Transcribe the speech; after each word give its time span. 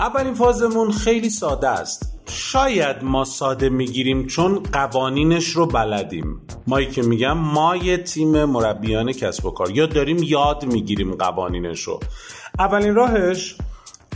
اولین 0.00 0.34
فازمون 0.34 0.90
خیلی 0.92 1.30
ساده 1.30 1.68
است. 1.68 2.14
شاید 2.28 2.96
ما 3.02 3.24
ساده 3.24 3.68
می‌گیریم 3.68 4.26
چون 4.26 4.62
قوانینش 4.72 5.48
رو 5.48 5.66
بلدیم. 5.66 6.40
مایی 6.66 6.86
که 6.86 7.02
میگم 7.02 7.38
ما 7.38 7.76
یه 7.76 7.96
تیم 7.96 8.44
مربیان 8.44 9.12
کسب 9.12 9.46
و 9.46 9.50
کار. 9.50 9.70
یا 9.70 9.86
داریم 9.86 10.22
یاد 10.22 10.64
می‌گیریم 10.64 11.14
قوانینش 11.14 11.80
رو. 11.80 12.00
اولین 12.58 12.94
راهش 12.94 13.56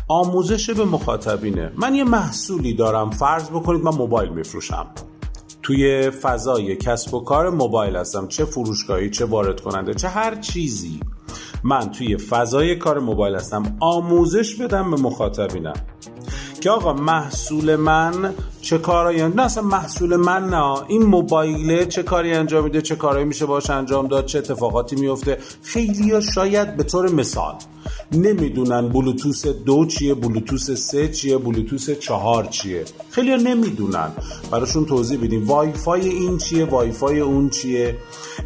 آموزش 0.08 0.70
به 0.70 0.84
مخاطبینه. 0.84 1.72
من 1.76 1.94
یه 1.94 2.04
محصولی 2.04 2.74
دارم 2.74 3.10
فرض 3.10 3.50
بکنید 3.50 3.82
من 3.82 3.94
موبایل 3.94 4.28
میفروشم. 4.28 4.86
توی 5.62 6.10
فضای 6.10 6.76
کسب 6.76 7.14
و 7.14 7.20
کار 7.20 7.50
موبایل 7.50 7.96
هستم. 7.96 8.28
چه 8.28 8.44
فروشگاهی 8.44 9.10
چه 9.10 9.24
وارد 9.24 9.60
کننده 9.60 9.94
چه 9.94 10.08
هر 10.08 10.34
چیزی. 10.34 11.00
من 11.64 11.90
توی 11.90 12.16
فضای 12.16 12.76
کار 12.76 12.98
موبایل 12.98 13.34
هستم 13.34 13.76
آموزش 13.80 14.54
بدم 14.54 14.90
به 14.90 14.96
مخاطبینم. 14.96 15.74
که 16.60 16.70
آقا 16.70 16.92
محصول 16.92 17.76
من 17.76 18.34
چه 18.68 18.78
کارایی 18.78 19.22
نه 19.22 19.42
اصلا 19.42 19.62
محصول 19.62 20.16
من 20.16 20.48
نه. 20.48 20.88
این 20.88 21.02
موبایله 21.02 21.86
چه 21.86 22.02
کاری 22.02 22.32
انجام 22.32 22.64
میده 22.64 22.82
چه 22.82 22.96
کارایی 22.96 23.24
میشه 23.24 23.46
باش 23.46 23.70
انجام 23.70 24.08
داد 24.08 24.26
چه 24.26 24.38
اتفاقاتی 24.38 24.96
میفته. 24.96 25.38
خیلی 25.62 26.10
ها 26.10 26.20
شاید 26.20 26.76
به 26.76 26.82
طور 26.82 27.10
مثال 27.10 27.54
نمی‌دونن 28.12 28.88
بلوتوس 28.88 29.46
دو 29.46 29.86
چیه 29.86 30.14
بلوتوس 30.14 30.70
سه 30.70 31.08
چیه 31.08 31.38
بلوتوس 31.38 31.90
چهار 31.90 32.44
چیه. 32.44 32.84
خیلی 33.10 33.30
ها 33.30 33.36
نمی‌دونن. 33.36 34.10
براشون 34.50 34.84
توضیح 34.84 35.18
بدیم. 35.18 35.46
وای 35.46 35.72
فای 35.72 36.08
این 36.08 36.38
چیه 36.38 36.64
وای 36.64 36.92
فای 36.92 37.20
اون 37.20 37.50
چیه. 37.50 37.96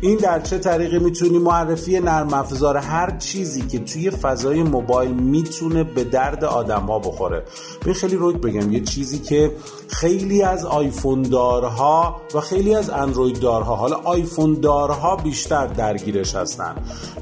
این 0.01 0.17
در 0.17 0.41
چه 0.41 0.59
طریقی 0.59 0.99
می‌تونی 0.99 1.39
معرفی 1.39 2.01
نرم 2.01 2.35
افزار 2.35 2.77
هر 2.77 3.17
چیزی 3.19 3.63
که 3.63 3.79
توی 3.79 4.11
فضای 4.11 4.63
موبایل 4.63 5.13
می‌تونه 5.13 5.85
به 5.85 6.05
درد 6.05 6.45
آدم 6.45 6.83
ها 6.83 6.99
بخوره. 6.99 7.45
به 7.85 7.95
خیلی 7.95 8.17
روک 8.17 8.37
بگم. 8.37 8.73
یه 8.73 8.81
چیزی 8.81 9.19
که 9.19 9.53
خیلی 9.89 10.12
از 10.45 10.65
آیفون 10.65 11.23
دارها 11.23 12.21
و 12.35 12.41
خیلی 12.41 12.75
از 12.75 12.91
اندروید 12.91 13.41
دارها 13.41 13.77
حالا 13.77 13.97
آیفون 13.97 14.55
دارها 14.55 15.17
بیشتر 15.17 15.67
درگیرش 15.67 16.35
هستن. 16.35 16.75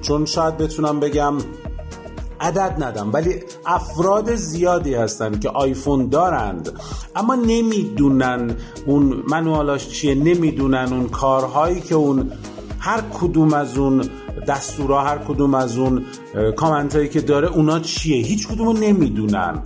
چون 0.03 0.25
شاید 0.25 0.57
بتونم 0.57 1.01
بگم 1.01 1.35
عدد 2.41 2.75
ندم 2.79 3.11
ولی 3.13 3.35
افراد 3.67 4.35
زیادی 4.35 4.95
هستن 4.95 5.39
که 5.39 5.49
آیفون 5.49 6.09
دارند. 6.09 6.73
اما 7.17 7.35
نمی‌دونن 7.35 8.57
اون 8.87 9.23
منوالاش 9.29 9.89
چیه 9.89 10.15
نمی‌دونن 10.15 10.89
اون 10.93 11.09
کارهایی 11.09 11.81
که 11.81 11.95
اون 11.95 12.33
هر 12.79 13.01
کدوم 13.21 13.55
از 13.55 13.79
اون 13.79 14.09
دستورها 14.49 15.01
هر 15.01 15.19
کدوم 15.19 15.55
از 15.55 15.79
اون 15.79 16.05
کامنت 16.57 16.97
هایی 16.97 17.09
که 17.09 17.21
داره 17.21 17.49
اونا 17.49 17.81
چیه؟ 17.81 18.27
هیچ 18.27 18.49
کدوم 18.49 18.77
نمی‌دونن. 18.77 19.63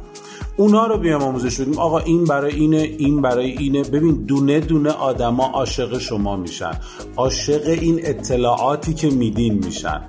اونا 0.57 0.87
رو 0.87 0.99
بیام 0.99 1.23
آموزش 1.23 1.61
بدیم. 1.61 1.79
آقا 1.79 1.99
این 1.99 2.25
برای 2.25 2.55
اینه 2.55 2.77
این 2.77 3.23
برای 3.23 3.51
اینه. 3.59 3.83
ببین 3.83 4.25
دونه 4.25 4.61
دونه 4.61 4.91
آدما 4.91 5.47
عاشق 5.47 5.99
شما 5.99 6.37
میشن. 6.37 6.81
عاشق 7.17 7.63
این 7.67 8.01
اطلاعاتی 8.03 8.95
که 8.95 9.11
میدین 9.11 9.65
میشن. 9.65 10.01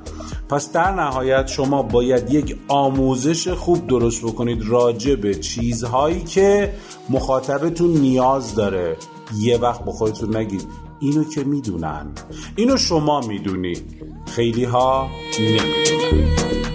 پس 0.49 0.71
در 0.71 0.91
نهایت 0.91 1.47
شما 1.47 1.83
باید 1.83 2.33
یک 2.33 2.57
آموزش 2.67 3.47
خوب 3.47 3.87
درست 3.87 4.23
بکنید 4.23 4.63
راجع 4.67 5.15
به 5.15 5.35
چیزهایی 5.35 6.23
که 6.23 6.73
مخاطبتون 7.09 7.89
نیاز 7.89 8.55
داره. 8.55 8.97
یه 9.39 9.57
وقت 9.57 9.85
به 9.85 9.91
خودتون 9.91 10.35
نگید 10.37 10.67
اینو 10.99 11.23
که 11.23 11.43
می‌دونن. 11.43 12.11
اینو 12.55 12.77
شما 12.77 13.21
می‌دونی. 13.21 13.77
خیلی 14.25 14.63
ها 14.63 15.07
نمی‌دونن. 15.39 16.74